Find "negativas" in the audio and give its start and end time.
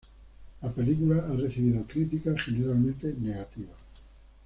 3.21-3.77